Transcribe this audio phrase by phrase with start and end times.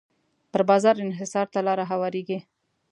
[0.51, 2.39] پر بازار انحصار ته لاره هواریږي.